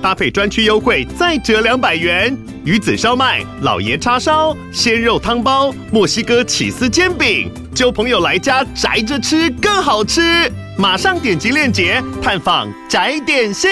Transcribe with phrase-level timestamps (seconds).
[0.00, 2.36] 搭配专区优惠再折两百元。
[2.64, 10.20] 鱼子烧麦、老爷叉烧、鲜肉汤包、墨西哥起司煎饼，揪朋友来家宅着吃更好吃。
[10.78, 13.68] 马上点击链接探访宅点心。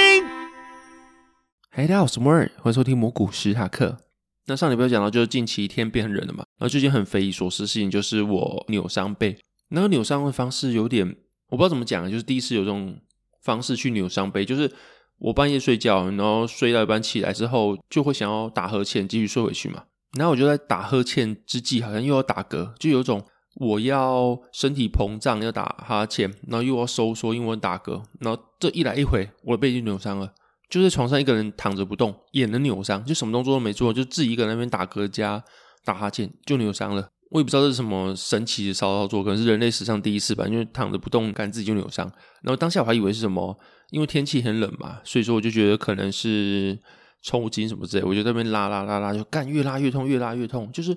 [1.71, 3.99] 嗨，大家好，我是摩尔，欢迎收听蘑菇史塔克。
[4.47, 6.45] 那上礼拜讲到，就是近期天变冷了嘛。
[6.59, 9.39] 然后最近很匪夷所思的事情，就是我扭伤背。
[9.69, 11.07] 那个扭伤的方式有点，
[11.51, 12.97] 我不知道怎么讲，就是第一次有这种
[13.43, 14.73] 方式去扭伤背，就是
[15.19, 19.85] 我半夜睡觉，然后睡到一半起来之后，就会想要打呵欠，继续睡回去嘛。
[20.19, 23.25] 然后我就在打呵欠之际，好像又要打嗝，就有种。
[23.59, 30.31] 我要身体膨胀，要打哈欠，然后又要收缩，因为我打嗝，然后这一来一回，我的背就扭伤了。
[30.69, 35.43] 就在床上一个人躺着不动，也能扭伤，就什么动作都没做，就自己一个人那边打嗝加
[35.87, 37.09] 打哈欠就扭伤了。
[37.31, 42.07] 我也不知道这是什么神奇的骚操作，可能是人类史上第一次吧，因为躺着不动，干自己就扭伤。
[42.43, 43.59] 然后当下我还以为是什么，
[43.91, 46.79] 因为天气很冷嘛，所以说我就觉得可能是
[47.23, 50.97] 抽筋什么之类，我就在那边拉拉拉拉，就干越拉越痛，越拉越痛，就是。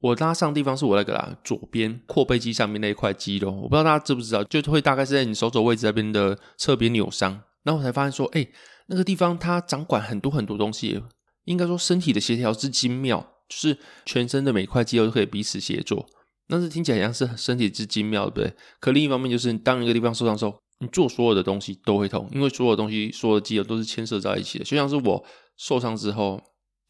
[0.00, 7.32] 我拉伤的地方是我那个啦，左边阔背肌上面那一块肌肉，我不知道大家知不知道，就会大概是在你手肘位置那边的侧边扭伤。
[7.64, 8.46] 然后我才发现说，哎、
[8.86, 11.02] 那个地方它掌管很多很多东西，
[11.46, 16.06] 应该说身体的协调之精妙，就是全身的每一块肌肉都可以彼此协作。
[16.46, 18.56] 但是听起来像是身体之精妙，对不对？
[18.78, 24.64] 可另一方面就是，当一个地方受伤的时候，你做所有的东西都会痛，因为所有东西、所有的肌肉都是牵涉在一起的。
[24.64, 25.24] 就像是我
[25.56, 26.40] 受伤之后。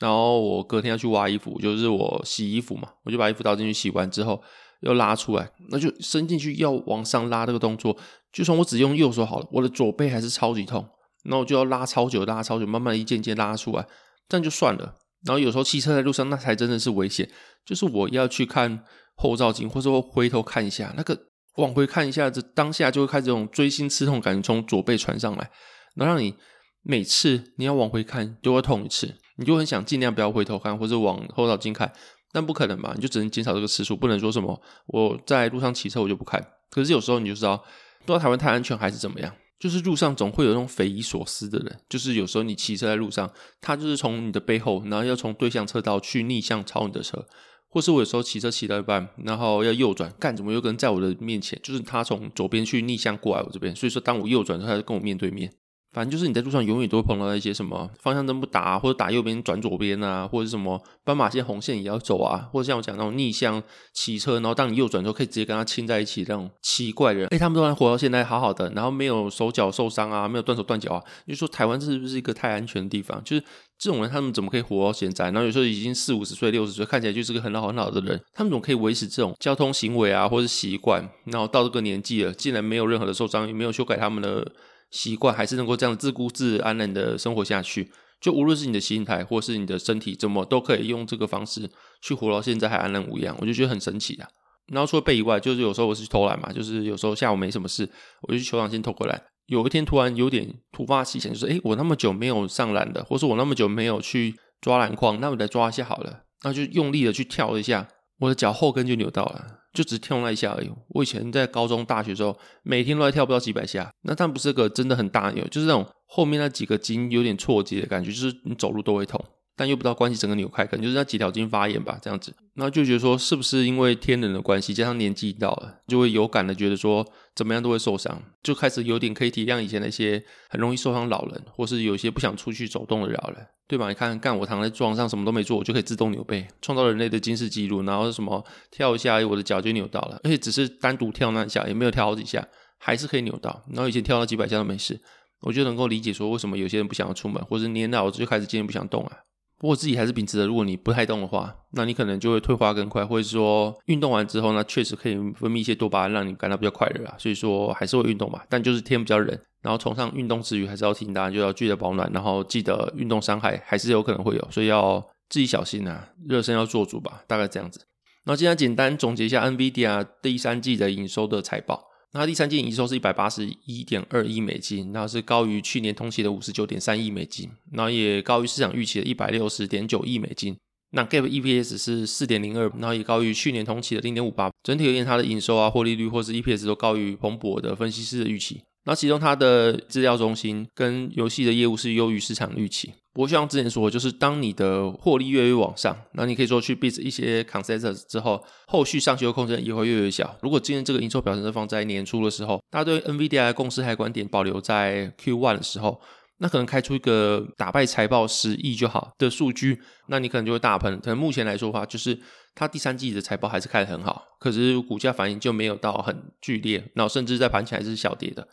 [0.00, 4.40] 然后我隔天要去挖衣服，就是我洗衣服嘛，我就把衣服倒进去洗完之后，
[4.82, 7.96] 又拉出来，那就伸进去要往上拉这个动作，
[8.32, 10.88] 就算我只用右手好了，我的左背还是超级痛，
[11.24, 13.84] 然后我就要拉超久，拉超久，慢慢一件件拉出来，
[14.28, 14.98] 这样就算了。
[15.26, 17.28] 然后有时候骑车在路上，那才真的是危险，
[17.66, 18.84] 就是我要去看
[19.16, 21.18] 后照镜，或者说回头看一下，那个
[21.56, 25.50] 往回看一下，这当下就会开始这种锥心刺痛感觉从左背传上来，
[25.94, 26.34] 然后让你
[26.82, 29.14] 每次你要往回看就会痛一次。
[29.36, 31.92] 你就很想尽量不要回头看，或者往后照镜看，
[32.32, 36.44] 但不可能嘛，你就只能减少这个次数，不能说什么我在路上骑车我就不看。
[36.70, 37.56] 可是有时候你就知道，
[38.00, 43.30] 不知道台湾太安全还是怎么样，就是路上总会有那种匪夷所思的人，就是有时候你骑车在路上，
[43.60, 47.24] 他就是从你的背后，然后要从对向车道去逆向超你的车，
[47.68, 55.52] 或是我有时候骑车骑到一半，然后要右转，干怎么有个人在我的面前，就是他从左边去逆向过来我这边，所以说当我右转的时候，他就跟我面对面。
[55.90, 63.60] 反正就是你在路上永远都会碰到一些什么方向灯不打，或者打右边转左边啊，或者什么斑马线红线也要走啊，或者像我讲那种逆向
[63.94, 73.24] 骑车，然后当你右转之后可以直接跟他亲在一起那种奇怪的人，哎，他们都还活到现在好好的，然后没有手脚受伤啊，没有断手断脚啊，你说台湾是不是一个太安全的地方？
[73.24, 73.42] 就是
[73.78, 75.26] 这种人他们怎么可以活到现在？
[75.26, 81.08] 然后有时候已经四五十岁、六十岁，看起来就是个很老很老的人，他们怎么可以维持这种交通行为啊，或者习惯？
[81.26, 84.50] 然后到这个年纪了，竟然没有任何的受伤，也没有修改他们的。
[84.90, 87.90] 习惯还是能够这样自顾自安然的生活下去，
[88.22, 94.26] 就无论是你的心态或是你的身体，怎么都可以用这个方式去活到现在还安然无恙，我就觉得很神奇啊。
[94.72, 97.86] 然后除了背以外，就是有时候我是去偷懒嘛，就是有时候下午没什么事，
[98.22, 99.22] 我就去球场先偷过来。
[99.48, 107.88] 有一天突然有点突发奇想，就是诶，我那么久没有上篮的，或是我那么久没有去抓篮筐，那我来抓一下好了，那就用力的去跳一下，
[108.20, 109.56] 我的脚后跟就扭到了。
[109.74, 110.70] 就只跳那一下而已。
[110.88, 113.88] 我以前在高中、大学时候，每天都在跳不到几百下。
[114.02, 119.22] 那但不是个真的很大扭，就是那种后面那几个筋有点错节的感觉，就是你走路都会痛，
[119.58, 122.32] 但又不知道关系整个扭开，可能就是那几条筋发炎吧，这样子。
[122.54, 127.04] 然后就觉得说，是不是因为天冷的关系，加上年纪到了，就会有感的觉得说，
[127.34, 133.46] 怎么样都会受伤，就开始有点可以体谅以前那些很容易受伤老人，或是有些不想出去走动的老人。
[133.68, 133.86] 对吧？
[133.90, 137.82] 你看，干我躺在床上什么都没做，我就可以自动扭背，创造人类的金世纪录。
[137.82, 142.48] 然后什么跳一下，我的脚就扭到了，而且只是单独跳那一下，也没有跳好几下，
[142.78, 143.62] 还是可以扭到。
[143.74, 144.98] 然后以前跳到几百下都没事，
[145.42, 149.12] 我就能够理解说为什么有些人不想要出门，或者年老就开始渐渐不想动啊。
[149.58, 157.14] 不过自己还是秉持着，如果你不太动的话，那你可能就会退化更快，或者说运动完之后呢，确实可以分泌一些多巴胺，让你感到比较快乐啊。
[157.18, 167.80] 所以说还是会运动嘛，但就是天比较冷，然后崇尚运动之余，还是要提醒大家就要记得保暖，然后记得运动伤害还是有可能会有，所以要自己小心啊，热身要做足吧，大概这样子。
[168.26, 171.87] 那今天简单总结一下 NVIDIA 第三季的营收的财报。
[172.12, 180.56] 那第三季营收是一百八十一点二亿美金，那是高于去年同期的五十九点三亿美金，那也高于市场预期的一百六十点九亿美金。
[180.92, 184.50] 那 GAAP EPS 是四点零二，然后也高于去年同期的零点五八。
[184.62, 188.62] 整体而言，它的营收啊、获利率或是 EPS 都高于彭博的分析师的预期。
[188.86, 192.94] 那其中它的资料中心跟游戏的业务是优于市场预期。
[193.18, 200.36] 不过像之前说，就是当你的获利越来越往上，那你可以说去 beat 一些 consensus 之后，后续上修的空间也会越来越小。
[200.40, 206.00] 如果今天这个营收表现是放在年初的时候，大家对 NVIDIA 的共识还观点保留在 Q1 的时候。
[206.40, 211.00] 那可能开出一个打败财报十亿就好的数据，那你可能就会大喷。
[211.00, 212.16] 可能目前来说的话，就是
[212.54, 218.46] 它第三季的财报还是开得很好，可是股价反应就没有到很剧烈，然后甚至在盘前还是小跌的。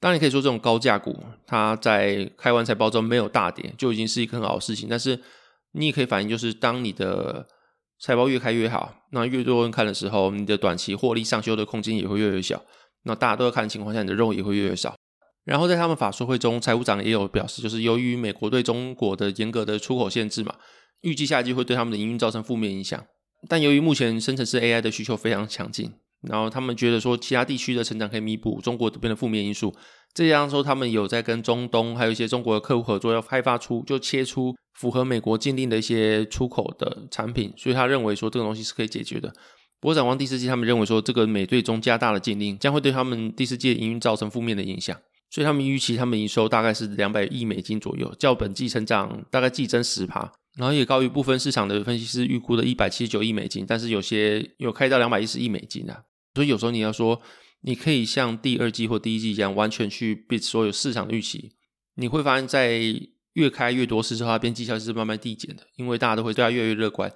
[0.00, 1.16] 当然你可以说这种高价股，
[1.46, 4.88] 它在开完财报之后没有大跌，就已经是一个很好的事情。
[4.88, 5.20] 但是
[5.72, 7.46] 你也可以反映，就是当你的
[8.00, 12.62] 财报越开越好，那越多人看的时候，你的短期获利上修的空间也会越来越小。
[13.04, 14.94] 那大家都要看的情况下，你的肉也会越来越少。
[15.44, 20.54] 然后在他们法说会中，财务长也有表示，就是由于美国对中国的严格的出口限制嘛，
[21.00, 23.02] 预计下季会对他们的营运造成负面影响。
[23.48, 25.92] 但由于目前生成式 AI 的需求非常强劲，
[26.22, 29.74] 然后他们觉得说其他地区的成长可以弥补中国这边的负面因素。
[30.14, 39.32] 再加上说他们有在跟中东还有一些中国的客户合作，要开发出就切出符合美国禁令的一些出口的产品，所以他认为说这个东西是可以解决的。
[39.80, 44.96] 不过展望第四季，他们认为说这个美对中加大的禁令将会对他们第四季的营运造成负面的影响。
[45.30, 56.02] 所以他们预期他们营收大概是两百亿美金左右，较本季成长大概季增十趴，然后也高于部分市场的分析师预估的一百七十九亿美金，但是有些有开到两百一十亿美金啊。
[56.38, 57.20] 所以有时候你要说，
[57.62, 61.50] 你可以像第二季或第一季一样完全去 beat 所有市场的预期，
[61.96, 62.80] 你会发现在
[63.32, 67.10] 越开越多次之后，它边际效是慢慢递减的，因为大家都会对它越来越乐观。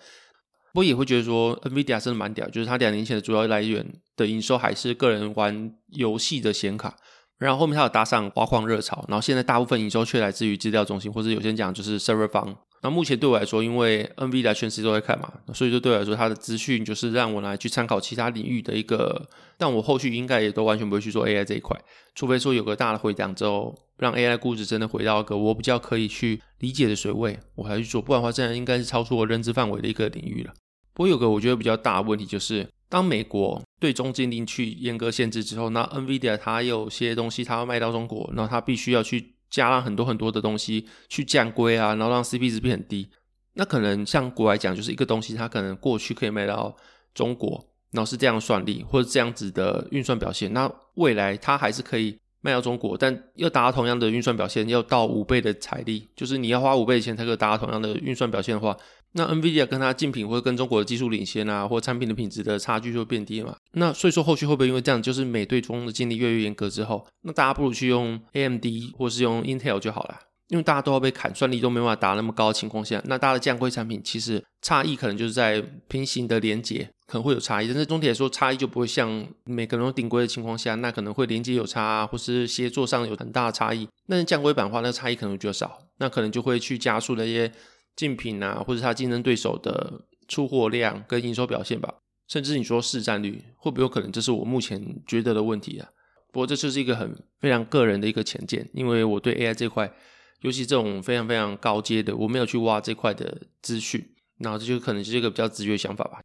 [0.73, 3.87] 不过也会觉得说，NVIDIA 真的蛮屌，就是它两年前的主要来源
[4.17, 6.97] 的营收还是个人玩游戏的显卡。
[7.39, 12.59] 然后后面它有搭上挖矿热潮，然后现在大部分营收却来自于资料中心，或者有些人讲就是 server 方。
[12.83, 19.29] 那目前对我来说，因为 NVIDIA 全世界都在看嘛，所以说对我来说，它的资讯就是让我来去参考其他领域的一个。
[19.57, 21.81] 但我后续应该也都完全不会去做 AI 这一块，
[22.17, 28.03] 除非说有个大的回档之后，让 AI 估值真的回到一个我比较可以去理解的水位，我还去做。
[28.03, 30.53] 不然的话，这样应该是超出我认知范围的一个领域了。
[30.93, 32.69] 不过有个我觉得比较大的问题就是。
[32.93, 43.09] 当美国对中禁令去严格限制之后，那 NVIDIA 它有些东西它要卖到中国，那它必须要去加上很多很多的东西去降规啊，然后让 CP 值变很低。
[43.53, 46.75] 那可能像国外讲，就是一个东西它可能过去可以卖到
[47.15, 47.63] 中国，
[47.93, 58.77] 然后是这样算力或者这样子的运算表现，那未来它还是可以卖到中国，但要达到同样的运算表现，要到五倍的财力，就是你要花五倍的钱才可以达到同样的运算表现的话。
[59.15, 63.55] 那 NVIDIA 跟它竞品，或者跟中国的技术领先啊，或产品的品质的差距就会变低嘛。
[63.73, 68.65] 那所以说后续会不会因为这样，就是美对中的禁令越来越严格之后，那大家不如去用 AMD
[68.97, 70.19] 或是用 Intel 就好了，
[70.49, 83.87] 因为大家都要被砍，算力都没办法达那么高的情况下，那大家的降规产品其实差异可能就是在平行的连接可能会有差异，但是总体来说差异就不会像每个人都顶规的情况下，那可能会连接有差啊，或是协作上有很大的差异。
[84.09, 87.53] 但是降规版的话，那差异可能就少，那可能就会去加速那些。
[87.97, 91.95] 竞品啊，或者它竞争对手的出货量跟营收表现吧，
[92.29, 94.11] 甚至你说市占率会不会有可能？
[94.11, 95.89] 这是我目前觉得的问题啊。
[96.33, 99.93] 不过这就是一个很非常个人的一个浅见，因为我对 AI 这块，
[100.41, 104.03] 尤其这种非常非常高阶的，我没有去挖这块的资讯，
[104.39, 106.21] 那这就可能是一个比较直觉想法吧。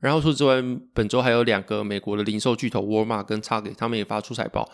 [0.00, 0.60] 然后除此之外，
[0.92, 4.68] 本周还有两个美国的零售巨头沃尔玛跟 Target，他们也发出财报，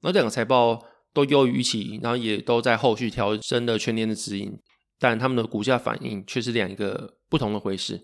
[0.00, 4.58] 那两个财报都优于预期，然后也都在后续调升了全年的指引。
[4.98, 8.00] 但他们的股价反应却是两个不同的回事，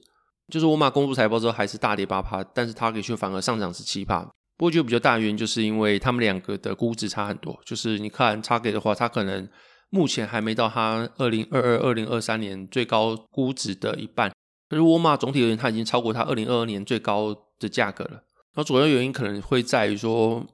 [0.49, 4.23] 就是沃尔玛公布财报之后还是大跌八趴，但是 Target 却反而上涨十七趴。
[4.57, 9.49] 不过就比较大原因就是因为他们两个的估值差很多，就是你看 Target 的话，它可能
[9.89, 14.31] 目前还没到它二零二二、二零二三年最高估值的一半，
[14.69, 18.11] 可是沃尔玛总体而言，它已经超过它二零二二年最高的价格了。
[18.11, 20.47] 然后主要原因可能会在于说。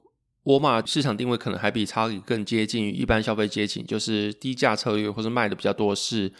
[0.47, 6.31] 沃尔玛市场定位可能还比 Target 更接近于一般消费阶层，就是低价策略，或是卖的比较多是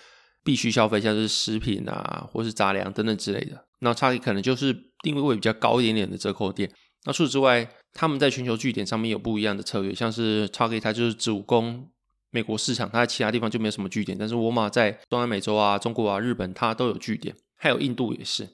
[0.46, 3.66] 必须消费，像是食品啊，或是杂粮等等之类的。
[3.82, 4.74] 那 Target 可能就是
[5.04, 6.72] 定位会比较高一点点的折扣店。
[7.06, 11.90] 那除此之外，他们在全球据点上面有不一样的策略，像是 Target 它就是主攻
[12.32, 14.18] 美国市场，它在其他地方就没有什么据点。
[14.18, 18.48] 但是沃尔玛在中南美洲啊、中国啊、日本，它都有据点，还有印度也是。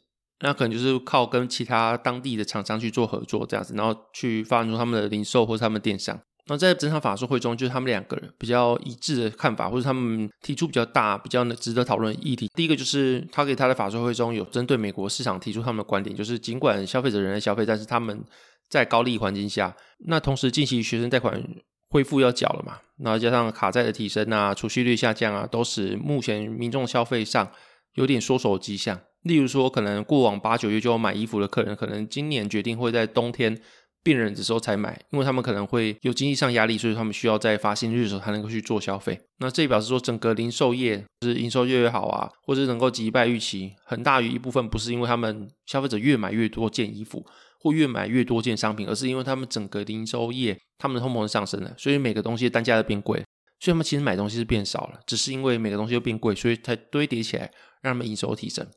[0.43, 6.19] 那可能就是靠跟其他当地的厂商去做合作，这样子，然后去发展出他们的零售或者他们电商。
[6.47, 12.49] 那在整场法说会中，就是他们两个人比较一致的看法，或者他们提出比较大、比较值得讨论的议题。
[12.53, 18.21] 第一个就是他给他的法说会中有针对美国市场提出他们的观点，就是尽管消费者仍在消费，但是他们
[18.67, 19.73] 在高利环境下，
[20.07, 21.41] 那同时近期学生贷款
[21.89, 27.49] 恢复要缴了嘛，然后加上卡债的提升啊、储蓄率下降啊，都使目前民众消费上。
[27.95, 28.99] 有点缩手迹象。
[29.23, 33.57] 例如说，可能过往八九月就要买衣服的客人，可能今年决定会在冬天
[34.03, 39.17] 变冷的时候才买，因为他们可能会有经济上压力，所以他们需要在发薪日的时候才能够去做消费。
[39.39, 47.25] 那这表示说，整个零售业就是营收越越好啊，或者能够击败预期，很大于一部分不是因为他们消费者越买越多件衣服，
[47.61, 53.23] 或越买越多件商品，而是因为他们整个零售业他们的通膨上升了，所以每个东西的单价都变贵，
[53.61, 57.49] 所以他们其实买东西是变少了，只是因为每个东西都变贵，所以才堆叠起来
[57.81, 58.67] 让他们营收提升。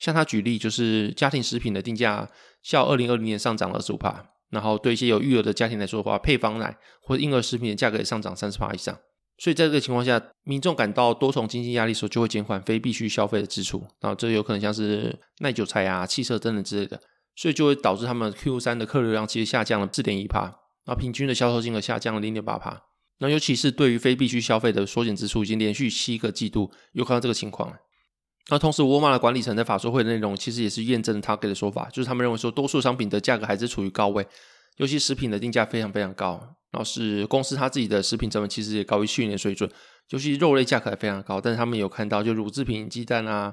[0.00, 2.28] 像他举例，就是家庭食品的定价，
[2.62, 8.98] 较二零二零年上涨了二十五趴，然后对一些有育儿的家庭来说的话，配方奶或者婴儿食品的价格也上涨三十趴以上。
[9.38, 17.00] 所以在这个情况下，民众感到多重经济压力时候，就会减缓非必需消费的支出，然后这有可能像是耐久财啊、汽车等等之类的，
[17.36, 20.42] 所以就会导致他们 Q 三的客流量其实下降了四点一趴，
[20.84, 22.82] 然后平均的销售金额下降了零点八帕。
[23.18, 27.76] 那尤其是对于非必需消费的缩减支出，已经连续七个季度有看到这个情况了。
[28.48, 34.26] 那同时，沃尔玛的管理层在法说会的内容其实也是验证他给的说法，就是他们认为说，多数商品的价格还是处于高位，
[34.78, 36.40] 尤其食品的定价非常非常高。
[36.72, 39.68] 然后是公司它自己的食品成本其实也高于去年水准，
[40.10, 41.40] 尤其肉类价格还非常高。
[41.40, 43.52] 但是他们有看到，就乳制品、鸡蛋啊、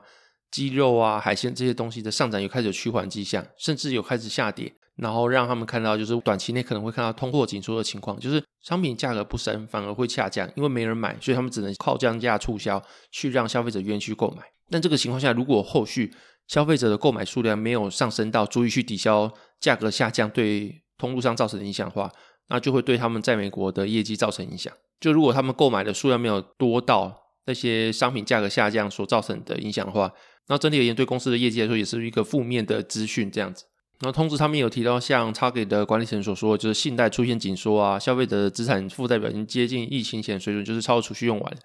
[0.52, 4.74] 鸡肉啊、海鲜这些东西的上涨有开始有趋缓迹象，甚至有开始下跌。
[4.98, 14.42] 然后让他们看到，就是短期内可能会看到通货紧缩的情况，就是商品价格不升，反而会下降，因为没人买，所以他们只能靠降价促销去让消费者愿意去购买。
[14.72, 16.12] 但这个情况下，如果后续
[16.48, 22.12] 消费者的购买数量没有上升到足以去抵消价格下降对通路上造成的影响的话，
[22.48, 24.74] 那就会对他们在美国的业绩造成影响。
[25.00, 30.12] 就如果他们购买的数量没有多到那些商品价格下降所造成的影响的话，
[30.48, 33.66] 那整体而言对公司的业绩来说也是一个负面的资讯这样子。
[34.00, 41.58] 然后同时他们有提到，像 Target 的管理层所说，就是信贷出现紧缩啊，消费者的资产负债表已经接近疫情前水准，就是超储蓄用完。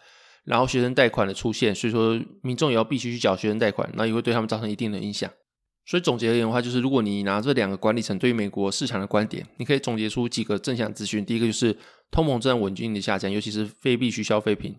[0.44, 5.30] 然后学生贷款的出现，所以说民众也要必须去缴学生贷款，那也会对他们造成一定的影响。
[5.84, 11.24] 所以总结而言的话，就是如果你拿这两个管理层对于美国市场的观点，你可以总结出几个正向资讯。
[11.24, 11.76] 第一个就是
[12.10, 14.74] 通膨正在稳定的下降，尤其是非必需消费品。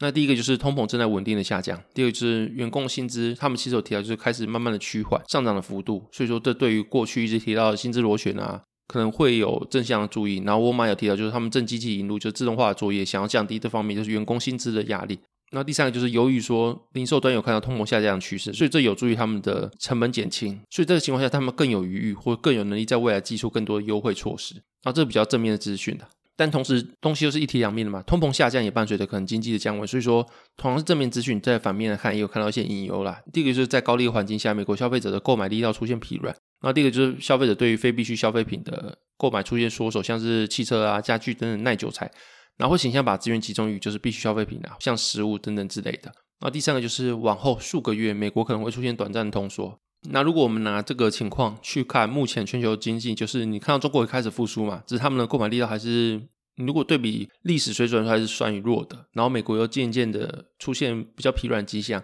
[0.00, 1.80] 那第一个就是通膨正在稳定的下降。
[1.92, 6.04] 第二就是员工薪资，他们其实有提到，就是开始慢慢的趋缓上涨的幅度。
[6.12, 8.62] 所以说这对于过去一直提到的薪资螺旋啊。
[8.90, 15.18] 可能会有正向的注意，然后沃尔玛有提到，就是他们正积极引入就自动化的作业，想要降低这方面就是员工薪资的压力。
[15.50, 24.54] 那第三个就是由于说零售端有看到通膨下降的趋势，所以这有助于他们的成本减轻，所以这个情况下他们更有余裕或更有能力在未来寄出更多的优惠措施。
[24.84, 30.24] 那这是比较正面的资讯的，但同时东西又是一体两面的嘛，通膨下降也伴随着可能经济的降温，所以说
[30.56, 33.20] 同样是正面资讯，在反面来看也有看到一些隐忧啦。
[33.32, 36.32] 第一个就是在高利环境下，美国消费者的购买力要出现疲软。
[36.60, 42.08] 然后第二个就是消费者对于非必需消费品的购买出现缩手，像是汽车啊、家具等等耐久材，
[42.56, 46.04] 然后会倾向把资源集中于就是必需消费品啊，像食物等等之类的。
[46.40, 49.76] 然后第三个就是往后数个月，美国可能会出现短暂的通缩。
[50.10, 56.20] 那如果我们拿这个情况去看目前全球经济，就是你看到中国也开始复苏嘛，只是他们的购买力道还是，
[56.56, 59.06] 如果对比历史水准还是算弱的。
[59.12, 62.02] 然后美国又渐渐的出现比较疲软迹象。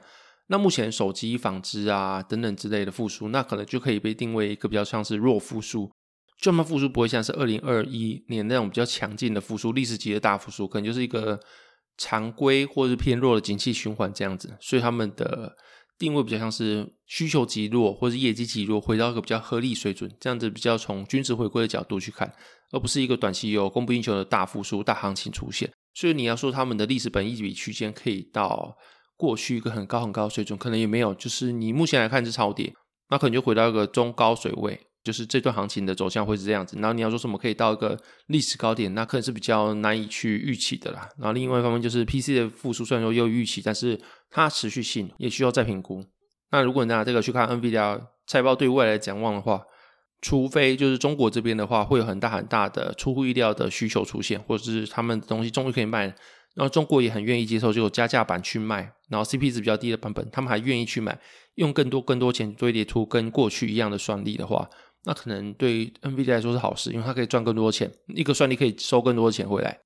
[0.49, 5.91] 那目前手机、纺织啊等等之类的复苏，那可能就可以被定为一个比较像是弱复苏，
[6.39, 11.41] 就那么复苏不会像是二零二一年那种比较强劲的复苏，历史级的大复苏，可能就是一个
[11.97, 14.55] 常规或是偏弱的景气循环这样子。
[14.61, 15.57] 所以他们的
[15.99, 22.33] 定位比较像是需求极弱，或是业绩极弱，回到一个比较合理水准，这样子比较从均值回归的角度去看，
[22.73, 25.73] 而不是一个短期有供不应求的大复苏、大行情出现。
[25.95, 28.77] 所以你要说他们的历史本一比区间可以到。
[29.17, 32.75] 过去一个很高很高的水准，可能也没有，就是你目前来看是超跌，
[33.11, 36.77] 那可能就回到一个中高水位，就是这段行情的走向会是这样子。
[36.81, 37.97] 然后你要说什么可以到一个
[38.29, 41.09] 历史高点，那可能是比较难以去预期的啦。
[41.19, 46.05] 然后另外一方面就是 PC 的复苏虽然说又预期，但是它持续性也需要再评估。
[46.51, 49.63] 那如果你拿这个去看 NVIDIA 财报对未来展望的话，
[50.23, 56.15] 除非就是中国这边的话会有很大很大的出乎意料的需求出现，或者是他们的东西终于可以卖。
[56.55, 61.19] 然后中国也很愿意接受，就加价版去卖，然后 CP 值比较低的版本，他们还愿意去买，
[61.57, 64.71] 用更多更多钱堆叠出跟过去一样的算力的话，
[65.05, 69.79] 那可能对 NVIDIA 来说是好事，因为它可以赚更多钱，一个算力可以收更多的钱回来。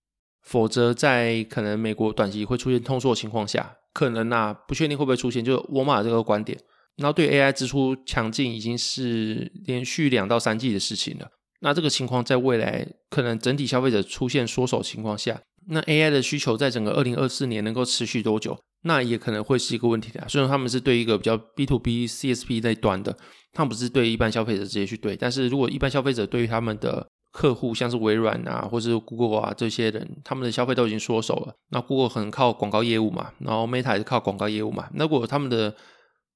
[0.43, 6.59] 否则在可能美国短期会出现通缩的情况下，可能啊不确定会不会出现，就沃尔玛这个观点。
[6.97, 11.29] 然后对 AI 支出强劲已经是连续两到三季的事情了，
[11.61, 15.41] 那这个情况在未来可能整体消费者出现缩手情况下。
[15.71, 18.59] 那 AI 的需求在整个二零二四年能够持续多久？
[18.83, 20.25] 那也可能会是一个问题的。
[20.29, 23.17] 虽然他们是对一个比较 B to B CSP 那端的，
[23.53, 25.17] 他们不是对一般消费者直接去对。
[25.17, 31.55] 但是如果一般消费者对于他们的客户，像是微软啊，或是 Google 啊这些人，他们的消费都已经缩手了。
[31.71, 34.89] 那 Google 可能靠广告业务嘛，然后 Meta 也是靠广告业务嘛。
[34.95, 35.75] 那如果他们的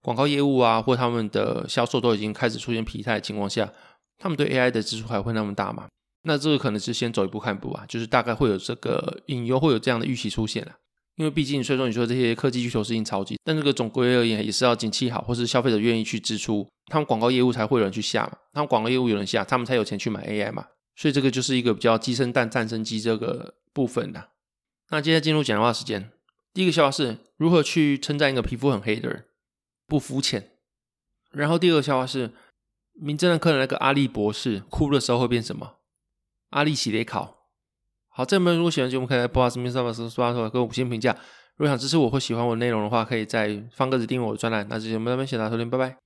[0.02, 3.72] 广告业务啊，或他们的销售都已经开始出现疲态的情况下，
[4.18, 5.86] 他们对 AI 的支出还会那么大吗？
[6.24, 10.72] 那这个可能是先走一步看一步啊，就是大概会有这个隐忧，会有这样的预期出现了。
[11.16, 18.38] 因为毕竟，虽然说你说这些科技需求是印钞机，但这个总归而言也是要景气好，或是消费者愿意去支出，他们广告业务才会有人去下嘛。
[18.52, 20.66] 他们广告业务有人下，他们才有钱去买 AI 嘛。
[20.96, 24.30] 所以这个就是一个比较鸡生蛋，蛋生鸡这个部分的。
[24.90, 26.10] 那接下来进入讲话时间，
[26.54, 29.24] 第一个笑话是如何去称赞一个皮肤很黑的人，
[29.86, 30.50] 不肤浅。
[31.30, 32.30] 然后第二个笑话是，
[32.94, 35.76] 名侦探柯南那个阿笠博士哭的时候会变什么？
[36.52, 37.48] 阿力系列考。
[38.08, 39.92] 好，这门如果喜欢节目，可以在播客上面刷
[40.32, 41.12] 刷给我五星评价。
[41.56, 44.66] 如果想支持我或喜欢我的内容的话，可以在方格子订阅我的专栏。
[44.68, 46.02] 那这节目到这边，谢谢大家收听，拜拜。